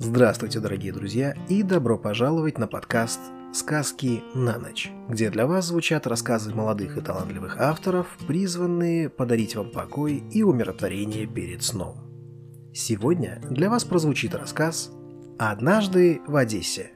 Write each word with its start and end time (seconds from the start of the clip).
Здравствуйте, 0.00 0.60
дорогие 0.60 0.92
друзья, 0.92 1.34
и 1.48 1.64
добро 1.64 1.98
пожаловать 1.98 2.56
на 2.56 2.68
подкаст 2.68 3.18
«Сказки 3.52 4.22
на 4.32 4.56
ночь», 4.56 4.92
где 5.08 5.28
для 5.28 5.44
вас 5.44 5.66
звучат 5.66 6.06
рассказы 6.06 6.54
молодых 6.54 6.96
и 6.96 7.00
талантливых 7.00 7.60
авторов, 7.60 8.06
призванные 8.28 9.08
подарить 9.08 9.56
вам 9.56 9.70
покой 9.70 10.22
и 10.30 10.44
умиротворение 10.44 11.26
перед 11.26 11.64
сном. 11.64 11.96
Сегодня 12.72 13.42
для 13.50 13.68
вас 13.68 13.84
прозвучит 13.84 14.36
рассказ 14.36 14.92
«Однажды 15.36 16.20
в 16.28 16.36
Одессе». 16.36 16.92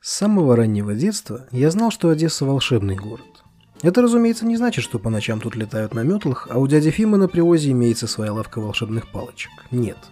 С 0.00 0.12
самого 0.12 0.56
раннего 0.56 0.94
детства 0.94 1.46
я 1.50 1.70
знал, 1.70 1.90
что 1.90 2.08
Одесса– 2.08 2.44
волшебный 2.46 2.96
город. 2.96 3.44
Это, 3.82 4.00
разумеется, 4.00 4.46
не 4.46 4.56
значит, 4.56 4.82
что 4.82 4.98
по 4.98 5.10
ночам 5.10 5.42
тут 5.42 5.56
летают 5.56 5.94
на 5.94 6.04
метлах, 6.04 6.48
а 6.50 6.58
у 6.58 6.66
дяди 6.66 6.90
Фимы 6.90 7.18
на 7.18 7.28
привозе 7.28 7.70
имеется 7.72 8.06
своя 8.06 8.32
лавка 8.32 8.62
волшебных 8.62 9.12
палочек. 9.12 9.50
Нет– 9.70 9.98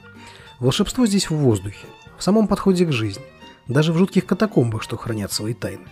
Волшебство 0.61 1.07
здесь 1.07 1.31
в 1.31 1.37
воздухе, 1.37 1.87
в 2.17 2.23
самом 2.23 2.49
подходе 2.49 2.85
к 2.85 2.93
жизни, 2.93 3.25
даже 3.69 3.93
в 3.93 3.99
жутких 3.99 4.27
катакомбах, 4.27 4.83
что 4.83 4.97
хранят 4.97 5.33
свои 5.33 5.55
тайны. 5.55 5.87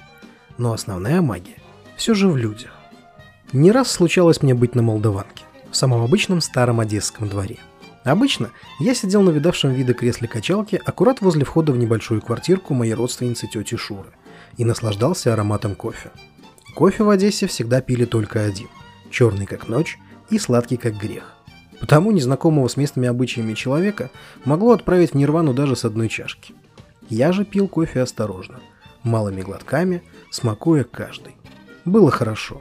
Но 0.59 0.73
основная 0.73 1.23
магия 1.23 1.59
все 1.97 2.15
же 2.15 2.29
в 2.29 2.37
людях. 2.37 2.73
Не 3.53 3.71
раз 3.71 3.91
случалось 3.91 4.43
мне 4.43 4.55
быть 4.55 4.75
на 4.75 4.83
Молдаванке, 4.83 5.45
в 5.71 5.77
самом 5.77 6.03
обычном 6.03 6.41
старом 6.41 6.81
одесском 6.81 7.29
дворе. 7.29 7.59
Обычно 8.03 8.51
я 8.81 8.95
сидел 8.95 9.23
на 9.23 9.31
видавшем 9.31 9.73
виды 9.73 9.95
кресле 9.95 10.27
качалки 10.27 10.81
аккурат 10.85 11.21
возле 11.21 11.45
входа 11.45 11.73
в 11.73 11.79
небольшую 11.79 12.21
квартирку 12.21 12.75
моей 12.75 12.95
родственницы 12.95 13.47
тети 13.47 13.77
Шуры 13.77 14.11
и 14.57 14.65
наслаждался 14.65 15.33
ароматом 15.33 15.75
кофе. 15.77 16.11
Кофе 16.75 17.05
в 17.05 17.11
Одессе 17.11 17.47
всегда 17.47 17.81
пили 17.81 18.05
только 18.05 18.43
один– 18.43 18.69
черный 19.11 19.47
как 19.47 19.69
ночь 19.69 19.99
и 20.31 20.39
сладкий 20.39 20.77
как 20.77 20.97
грех. 20.97 21.36
Потому 21.81 22.11
незнакомого 22.11 22.69
с 22.69 22.77
местными 22.77 23.09
обычаями 23.09 23.55
человека 23.55 24.11
могло 24.45 24.73
отправить 24.73 25.13
в 25.13 25.15
нирвану 25.15 25.53
даже 25.53 25.77
с 25.77 25.85
одной 25.85 26.09
чашки. 26.09 26.55
Я 27.09 27.33
же 27.33 27.45
пил 27.45 27.69
кофе 27.69 28.01
осторожно, 28.01 28.61
малыми 29.03 29.43
глотками, 29.43 30.03
смакуя 30.31 30.85
каждый. 30.85 31.37
Было 31.85 32.11
хорошо. 32.11 32.61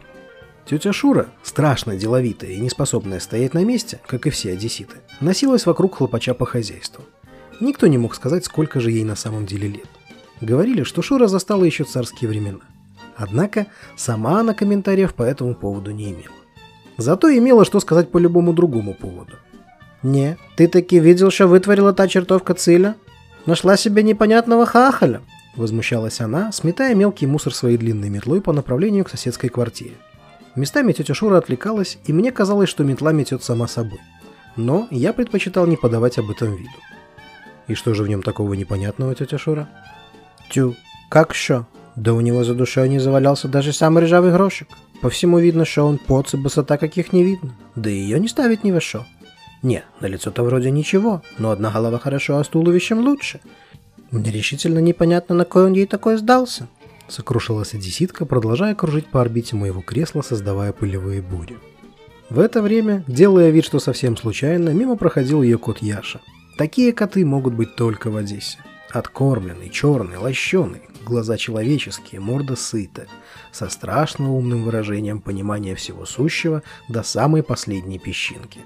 Тетя 0.66 0.94
Шура, 0.94 1.28
страшно 1.44 1.95
деловитая 1.95 2.52
и 2.52 2.59
неспособная 2.59 3.20
стоять 3.20 3.54
на 3.54 3.64
месте, 3.64 4.02
как 4.08 4.26
и 4.26 4.31
все 4.31 4.54
одесситы, 4.54 4.98
носилась 5.20 5.66
вокруг 5.66 5.98
хлопача 5.98 6.34
по 6.34 6.45
хозяйству. 6.45 7.04
Никто 7.59 7.88
не 7.88 7.98
мог 7.98 8.16
сказать, 8.16 8.45
сколько 8.45 8.80
же 8.80 8.92
ей 8.92 9.04
на 9.04 9.16
самом 9.16 9.45
деле 9.45 9.67
лет. 9.67 9.89
Говорили, 10.42 10.84
что 10.84 11.02
Шура 11.02 11.28
застала 11.28 11.64
еще 11.64 11.84
царские 11.84 12.30
времена. 12.30 12.59
Однако 13.16 13.67
сама 13.95 14.42
она 14.42 14.54
комментариев 14.54 15.14
по 15.14 15.23
этому 15.23 15.56
поводу 15.56 15.92
не 15.92 16.11
имела. 16.11 16.36
Зато 16.98 17.30
имела 17.30 17.66
что 17.66 17.80
сказать 17.80 18.10
по 18.12 18.18
любому 18.18 18.54
другому 18.54 18.94
поводу. 18.94 19.38
«Не, 20.04 20.38
ты 20.56 20.68
таки 20.68 21.00
видел, 21.00 21.32
что 21.32 21.48
вытворила 21.48 21.94
та 21.94 22.08
чертовка 22.08 22.54
Циля? 22.54 22.96
Нашла 23.46 23.76
себе 23.78 24.04
непонятного 24.04 24.66
хахаля!» 24.66 25.22
Возмущалась 25.56 26.22
она, 26.22 26.52
сметая 26.52 26.94
мелкий 26.96 27.28
мусор 27.28 27.54
своей 27.54 27.78
длинной 27.78 28.10
метлой 28.10 28.42
по 28.42 28.54
направлению 28.54 29.06
к 29.06 29.10
соседской 29.10 29.50
квартире. 29.50 29.96
Местами 30.56 30.94
тетя 30.94 31.14
Шура 31.14 31.38
отвлекалась, 31.38 31.98
и 32.06 32.14
мне 32.14 32.32
казалось, 32.32 32.70
что 32.70 32.84
метла 32.84 33.12
метет 33.14 33.44
сама 33.44 33.68
собой. 33.68 34.00
Но 34.56 34.88
я 34.92 35.12
предпочитал 35.12 35.66
не 35.66 35.76
подавать 35.76 36.18
об 36.18 36.30
этом 36.30 36.56
виду. 36.56 36.78
И 37.68 37.73
что 37.73 37.94
же 37.94 38.04
в 38.04 38.08
нем 38.08 38.22
такого 38.22 38.54
непонятного, 38.54 39.16
тетя 39.16 39.38
Шура? 39.38 39.68
Тю, 40.50 40.76
как 41.10 41.34
что? 41.34 41.66
Да 41.96 42.14
у 42.14 42.22
него 42.22 42.44
за 42.44 42.54
душой 42.54 42.90
не 42.90 43.00
завалялся 43.00 43.48
даже 43.48 43.72
самый 43.72 44.04
ржавый 44.04 44.32
грошек. 44.32 44.68
По 45.02 45.10
всему 45.10 45.40
видно, 45.40 45.66
что 45.66 45.86
он 45.86 45.98
поц 45.98 46.34
и 46.34 46.38
босота 46.38 46.78
каких 46.78 47.14
не 47.14 47.24
видно. 47.24 47.56
Да 47.76 47.90
и 47.90 47.96
ее 47.96 48.20
не 48.20 48.28
ставить 48.28 48.64
ни 48.64 48.72
во 48.72 48.82
что. 48.82 49.06
Не, 49.64 49.84
на 50.00 50.08
лицо-то 50.08 50.44
вроде 50.44 50.72
ничего, 50.72 51.22
но 51.38 51.52
одна 51.52 51.72
голова 51.72 51.98
хорошо, 51.98 52.38
а 52.38 52.44
с 52.44 52.48
туловищем 52.48 53.00
лучше. 53.00 53.40
Мне 54.12 54.32
решительно 54.32 54.80
непонятно, 54.80 55.36
на 55.36 55.46
кой 55.46 55.66
он 55.66 55.73
ей 55.73 55.88
такой 55.88 56.18
сдался. 56.18 56.68
Сокрушилась 57.08 57.73
одесситка, 57.73 58.26
продолжая 58.26 58.76
кружить 58.76 59.08
по 59.08 59.22
орбите 59.22 59.56
моего 59.56 59.82
кресла, 59.82 60.22
создавая 60.22 60.72
пылевые 60.72 61.22
бури. 61.22 61.58
В 62.30 62.39
это 62.39 62.61
время, 62.61 63.04
делая 63.08 63.52
вид, 63.52 63.66
что 63.66 63.80
совсем 63.80 64.17
случайно, 64.17 64.70
мимо 64.70 64.98
проходил 64.98 65.42
ее 65.44 65.58
кот 65.58 65.80
Яша. 65.80 66.22
Такие 66.58 66.94
коты 66.94 67.26
могут 67.26 67.54
быть 67.54 67.76
только 67.76 68.10
в 68.10 68.17
Одессе. 68.17 68.58
Откормленный, 68.95 69.70
черный, 69.70 70.16
лощеный, 70.16 70.83
глаза 71.06 71.36
человеческие, 71.36 72.22
морда 72.22 72.56
сыта, 72.56 73.08
со 73.52 73.67
страшно 73.67 74.33
умным 74.33 74.64
выражением 74.64 75.20
понимания 75.20 75.76
всего 75.76 76.06
сущего 76.06 76.64
до 76.88 77.04
самой 77.04 77.44
последней 77.44 78.00
песчинки. 78.00 78.61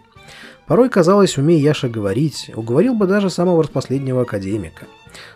Порой 0.67 0.89
казалось, 0.89 1.39
умея 1.39 1.59
Яша 1.59 1.89
говорить, 1.89 2.51
уговорил 2.55 2.93
бы 2.93 3.07
даже 3.07 3.31
самого 3.31 3.63
распоследнего 3.63 4.21
академика. 4.21 4.85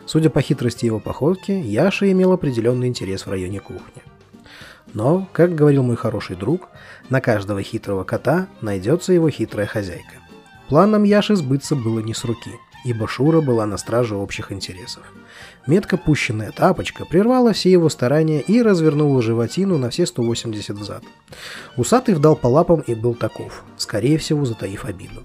Судя 0.05 0.29
по 0.29 0.41
хитрости 0.41 0.85
его 0.85 0.99
походки, 0.99 1.51
Яша 1.51 2.11
имел 2.11 2.31
определенный 2.31 2.87
интерес 2.87 3.25
в 3.25 3.31
районе 3.31 3.61
кухни. 3.61 4.03
Но, 4.93 5.27
как 5.33 5.55
говорил 5.55 5.81
мой 5.81 5.95
хороший 5.95 6.35
друг, 6.35 6.69
на 7.09 7.19
каждого 7.19 7.63
хитрого 7.63 8.03
кота 8.03 8.47
найдется 8.61 9.11
его 9.11 9.31
хитрая 9.31 9.65
хозяйка. 9.65 10.17
Планом 10.69 11.01
Яши 11.01 11.35
сбыться 11.35 11.75
было 11.75 11.99
не 11.99 12.13
с 12.13 12.23
руки– 12.23 12.51
ибо 12.83 13.07
Шура 13.07 13.41
была 13.41 13.65
на 13.65 13.77
страже 13.77 14.15
общих 14.15 14.51
интересов. 14.51 15.03
Метко 15.65 15.97
пущенная 15.97 16.51
тапочка 16.51 17.05
прервала 17.05 17.53
все 17.53 17.71
его 17.71 17.89
старания 17.89 18.41
и 18.41 18.61
развернула 18.61 19.21
животину 19.21 19.77
на 19.77 19.89
все 19.89 20.05
180 20.05 20.77
взад. 20.77 21.03
Усатый 21.77 22.15
вдал 22.15 22.35
по 22.35 22.47
лапам 22.47 22.81
и 22.81 22.95
был 22.95 23.15
таков, 23.15 23.63
скорее 23.77 24.17
всего 24.17 24.45
затаив 24.45 24.85
обиду. 24.85 25.23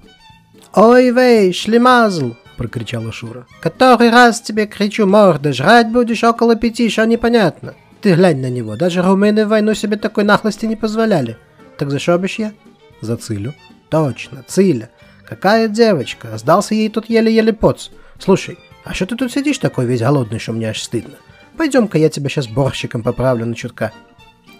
«Ой, 0.74 1.10
вей, 1.10 1.52
шлемазл!»– 1.52 2.34
прокричала 2.56 3.10
Шура. 3.10 3.46
«Который 3.60 4.10
раз 4.10 4.40
тебе 4.40 4.66
кричу, 4.66 5.06
морда, 5.06 5.52
жрать 5.52 5.90
будешь 5.90 6.24
около 6.24 6.56
пяти, 6.56 6.88
что 6.88 7.04
непонятно. 7.06 7.74
Ты 8.00 8.14
глянь 8.14 8.40
на 8.40 8.50
него, 8.50 8.76
даже 8.76 9.02
румыны 9.02 9.44
в 9.44 9.48
войну 9.48 9.74
себе 9.74 9.96
такой 9.96 10.24
нахлости 10.24 10.66
не 10.66 10.76
позволяли. 10.76 11.36
Так 11.78 11.90
за 11.90 11.98
что 11.98 12.16
бишь 12.18 12.38
я?» 12.38 12.52
«За 13.00 13.16
Цилю». 13.16 13.54
«Точно, 13.88 14.44
Циля. 14.46 14.90
Какая 15.28 15.68
девочка? 15.68 16.38
Сдался 16.38 16.74
ей 16.74 16.88
тут 16.88 17.10
еле-еле 17.10 17.52
поц. 17.52 17.90
Слушай, 18.18 18.58
а 18.82 18.94
что 18.94 19.04
ты 19.04 19.14
тут 19.14 19.30
сидишь 19.30 19.58
такой 19.58 19.84
весь 19.84 20.00
голодный, 20.00 20.38
что 20.38 20.52
мне 20.52 20.70
аж 20.70 20.80
стыдно? 20.80 21.16
Пойдем-ка 21.58 21.98
я 21.98 22.08
тебя 22.08 22.30
сейчас 22.30 22.48
борщиком 22.48 23.02
поправлю 23.02 23.44
на 23.44 23.54
чутка. 23.54 23.92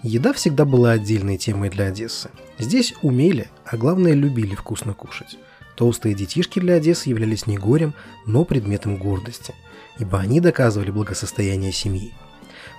Еда 0.03 0.31
всегда 0.31 0.65
была 0.65 0.91
отдельной 0.91 1.37
темой 1.37 1.71
для 1.71 1.87
Одессы. 1.87 2.29
Здесь 2.59 2.93
умели, 3.01 3.47
а 3.65 3.77
главное 3.77 4.13
любили 4.13 4.53
вкусно 4.53 4.93
кушать. 4.93 5.39
Толстые 5.75 6.13
детишки 6.13 6.59
для 6.59 6.75
Одессы 6.75 7.09
являлись 7.09 7.47
не 7.47 7.57
горем, 7.57 7.95
но 8.27 8.45
предметом 8.45 8.97
гордости, 8.97 9.55
ибо 9.97 10.19
они 10.19 10.39
доказывали 10.39 10.91
благосостояние 10.91 11.71
семьи. 11.71 12.13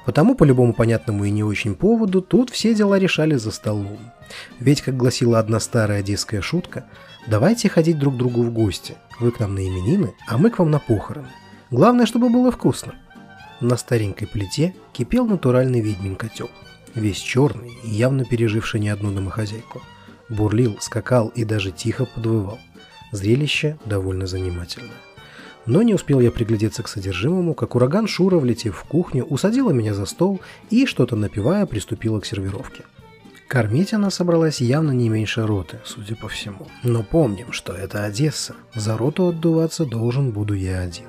Потому 0.05 0.35
по 0.35 0.45
любому 0.45 0.73
понятному 0.75 1.25
и 1.25 1.31
не 1.31 1.45
очень 1.45 1.75
поводу 1.75 2.23
тут 2.23 2.51
все 2.51 2.75
дела 2.75 2.99
решали 2.99 3.37
за 3.37 3.51
столом. 3.51 3.99
Ведь, 4.59 4.83
как 4.83 4.97
гласила 4.97 5.39
одна 5.39 5.61
старая 5.61 6.01
одесская 6.01 6.41
шутка, 6.41 6.85
давайте 7.27 7.69
ходить 7.69 7.99
друг 7.99 8.17
другу 8.17 8.43
в 8.43 8.53
гости. 8.53 8.97
Вы 9.19 9.31
к 9.33 9.41
нам 9.41 9.55
на 9.55 9.61
именины, 9.61 10.15
а 10.29 10.39
мы 10.39 10.51
к 10.51 10.59
вам 10.59 10.71
на 10.71 10.79
похороны. 10.79 11.29
Главное, 11.71 12.07
чтобы 12.07 12.31
было 12.31 12.51
вкусно. 12.51 12.95
На 13.61 13.77
старенькой 13.77 14.27
плите 14.27 14.75
кипел 14.93 15.27
натуральный 15.27 15.81
ведьмин 15.81 16.17
котел. 16.17 16.51
Весь 16.95 17.19
черный 17.19 17.79
и 17.85 17.91
явно 17.91 18.25
переживший 18.25 18.81
не 18.81 18.89
одну 18.89 19.13
домохозяйку. 19.13 19.83
Бурлил, 20.29 20.79
скакал 20.81 21.29
и 21.29 21.45
даже 21.45 21.71
тихо 21.71 22.07
подвывал. 22.07 22.59
Зрелище 23.13 23.79
довольно 23.85 24.27
занимательное. 24.27 24.91
Но 25.67 25.83
не 25.83 25.95
успел 25.95 26.21
я 26.21 26.31
приглядеться 26.31 26.83
к 26.83 26.89
содержимому, 26.89 27.55
как 27.55 27.75
ураган 27.75 28.07
Шура, 28.07 28.39
влетев 28.39 28.77
в 28.79 28.85
кухню, 28.85 29.25
усадила 29.25 29.71
меня 29.71 29.95
за 29.95 30.07
стол 30.07 30.41
и, 30.71 30.87
что-то 30.87 31.17
напивая, 31.17 31.67
приступила 31.67 32.21
к 32.21 32.27
сервировке. 32.27 32.85
Кормить 33.47 33.93
она 33.93 34.11
собралась 34.11 34.61
явно 34.61 34.93
не 34.93 35.09
меньше 35.09 35.47
роты, 35.47 35.81
судя 35.85 36.15
по 36.17 36.29
всему. 36.29 36.69
Но 36.85 37.03
помним, 37.03 37.53
что 37.53 37.73
это 37.73 38.05
Одесса. 38.05 38.55
За 38.75 38.97
роту 38.97 39.29
отдуваться 39.29 39.85
должен 39.85 40.31
буду 40.31 40.55
я 40.55 40.81
один. 40.81 41.07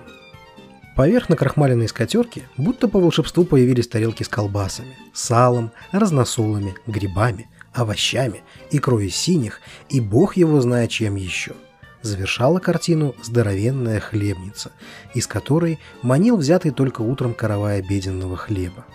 Поверх 0.96 1.30
накрахмаленной 1.30 1.88
скатерки 1.88 2.44
будто 2.58 2.88
по 2.88 3.00
волшебству 3.00 3.46
появились 3.46 3.88
тарелки 3.88 4.24
с 4.24 4.28
колбасами, 4.28 4.98
салом, 5.14 5.72
разносолами, 5.92 6.76
грибами, 6.88 7.48
овощами, 7.74 8.42
икрой 8.72 9.08
из 9.08 9.16
синих 9.16 9.62
и 9.90 10.02
бог 10.02 10.36
его 10.36 10.60
знает 10.60 10.90
чем 10.90 11.16
еще– 11.16 11.54
завершала 12.02 12.60
картину 12.60 13.16
здоровенная 13.24 14.00
хлебница, 14.00 14.72
из 15.14 15.28
которой 15.28 15.80
манил 16.02 16.38
взятый 16.38 16.72
только 16.72 17.02
утром 17.02 17.34
каравай 17.34 17.80
обеденного 17.80 18.38
хлеба. 18.38 18.86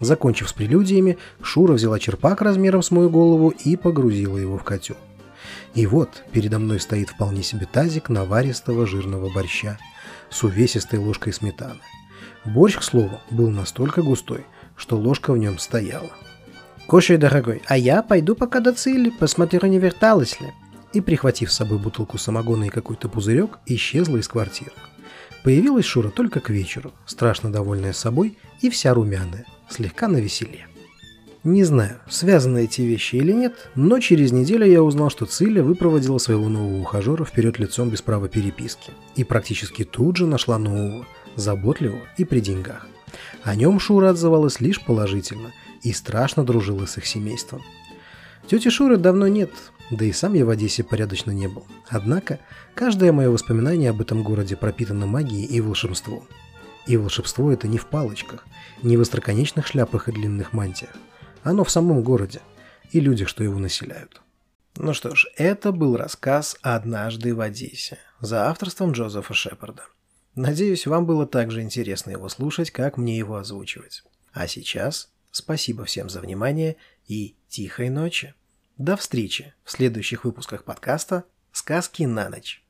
Закончив 0.00 0.48
с 0.48 0.52
прелюдиями, 0.52 1.18
Шура 1.42 1.74
взяла 1.74 1.98
черпак 1.98 2.40
размером 2.40 2.82
с 2.82 2.90
мою 2.90 3.10
голову 3.10 3.50
и 3.50 3.76
погрузила 3.76 4.38
его 4.38 4.56
в 4.56 4.64
котел. 4.64 4.96
И 5.74 5.86
вот 5.86 6.24
передо 6.32 6.58
мной 6.58 6.80
стоит 6.80 7.10
вполне 7.10 7.42
себе 7.42 7.66
тазик 7.70 8.08
наваристого 8.08 8.86
жирного 8.86 9.30
борща 9.32 9.78
с 10.30 10.42
увесистой 10.42 10.98
ложкой 10.98 11.32
сметаны. 11.32 11.80
Борщ, 12.44 12.78
к 12.78 12.82
слову, 12.82 13.20
был 13.30 13.50
настолько 13.50 14.02
густой, 14.02 14.46
что 14.76 14.96
ложка 14.96 15.32
в 15.32 15.38
нем 15.38 15.58
стояла. 15.58 16.10
«Кушай, 16.86 17.18
дорогой, 17.18 17.62
а 17.66 17.76
я 17.76 18.02
пойду 18.02 18.34
пока 18.34 18.60
до 18.60 18.72
цели, 18.72 19.10
посмотрю, 19.10 19.68
не 19.68 19.78
верталась 19.78 20.40
ли», 20.40 20.52
и, 20.92 21.00
прихватив 21.00 21.52
с 21.52 21.56
собой 21.56 21.78
бутылку 21.78 22.18
самогона 22.18 22.64
и 22.64 22.68
какой-то 22.68 23.08
пузырек, 23.08 23.58
исчезла 23.66 24.16
из 24.18 24.28
квартиры. 24.28 24.72
Появилась 25.42 25.86
Шура 25.86 26.10
только 26.10 26.40
к 26.40 26.50
вечеру, 26.50 26.92
страшно 27.06 27.50
довольная 27.50 27.92
собой 27.92 28.36
и 28.60 28.68
вся 28.68 28.92
румяная, 28.92 29.46
слегка 29.68 30.08
навеселе. 30.08 30.66
Не 31.42 31.64
знаю, 31.64 32.00
связаны 32.06 32.64
эти 32.64 32.82
вещи 32.82 33.16
или 33.16 33.32
нет, 33.32 33.70
но 33.74 33.98
через 33.98 34.30
неделю 34.30 34.66
я 34.66 34.82
узнал, 34.82 35.08
что 35.08 35.24
Циля 35.24 35.62
выпроводила 35.62 36.18
своего 36.18 36.50
нового 36.50 36.82
ухажера 36.82 37.24
вперед 37.24 37.58
лицом 37.58 37.88
без 37.88 38.02
права 38.02 38.28
переписки. 38.28 38.92
И 39.16 39.24
практически 39.24 39.84
тут 39.84 40.18
же 40.18 40.26
нашла 40.26 40.58
нового, 40.58 41.06
заботливого 41.36 42.02
и 42.18 42.26
при 42.26 42.40
деньгах. 42.40 42.86
О 43.42 43.54
нем 43.54 43.80
Шура 43.80 44.10
отзывалась 44.10 44.60
лишь 44.60 44.84
положительно 44.84 45.52
и 45.82 45.94
страшно 45.94 46.44
дружила 46.44 46.84
с 46.84 46.98
их 46.98 47.06
семейством. 47.06 47.62
Тети 48.50 48.68
Шуры 48.68 48.96
давно 48.96 49.28
нет, 49.28 49.52
да 49.92 50.04
и 50.04 50.10
сам 50.10 50.34
я 50.34 50.44
в 50.44 50.50
Одессе 50.50 50.82
порядочно 50.82 51.30
не 51.30 51.46
был. 51.46 51.64
Однако, 51.88 52.40
каждое 52.74 53.12
мое 53.12 53.30
воспоминание 53.30 53.90
об 53.90 54.00
этом 54.00 54.24
городе 54.24 54.56
пропитано 54.56 55.06
магией 55.06 55.44
и 55.44 55.60
волшебством. 55.60 56.26
И 56.88 56.96
волшебство 56.96 57.52
это 57.52 57.68
не 57.68 57.78
в 57.78 57.86
палочках, 57.86 58.44
не 58.82 58.96
в 58.96 59.02
остроконечных 59.02 59.68
шляпах 59.68 60.08
и 60.08 60.12
длинных 60.12 60.52
мантиях. 60.52 60.90
Оно 61.44 61.62
в 61.62 61.70
самом 61.70 62.02
городе 62.02 62.40
и 62.90 62.98
людях, 62.98 63.28
что 63.28 63.44
его 63.44 63.56
населяют. 63.60 64.20
Ну 64.74 64.94
что 64.94 65.14
ж, 65.14 65.26
это 65.36 65.70
был 65.70 65.96
рассказ 65.96 66.56
«Однажды 66.60 67.36
в 67.36 67.40
Одессе» 67.40 67.98
за 68.18 68.48
авторством 68.48 68.90
Джозефа 68.90 69.32
Шепарда. 69.32 69.84
Надеюсь, 70.34 70.88
вам 70.88 71.06
было 71.06 71.24
так 71.24 71.52
же 71.52 71.62
интересно 71.62 72.10
его 72.10 72.28
слушать, 72.28 72.72
как 72.72 72.96
мне 72.96 73.16
его 73.16 73.36
озвучивать. 73.36 74.02
А 74.32 74.48
сейчас 74.48 75.12
спасибо 75.30 75.84
всем 75.84 76.10
за 76.10 76.20
внимание 76.20 76.74
и 77.06 77.36
тихой 77.48 77.90
ночи. 77.90 78.34
До 78.80 78.96
встречи 78.96 79.52
в 79.62 79.70
следующих 79.70 80.24
выпусках 80.24 80.64
подкаста 80.64 81.24
«Сказки 81.52 82.04
на 82.04 82.30
ночь». 82.30 82.64